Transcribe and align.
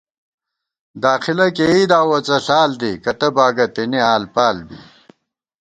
داخِلہ 1.03 1.47
کېئی 1.55 1.83
داوُوَہ 1.91 2.19
څݪال 2.27 2.71
دی، 2.81 2.91
کتہ 3.03 3.29
باگہ 3.35 3.65
تېنے 3.73 4.01
آلپال 4.15 4.57
بی 4.67 4.77